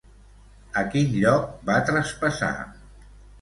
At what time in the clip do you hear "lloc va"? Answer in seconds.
1.17-1.77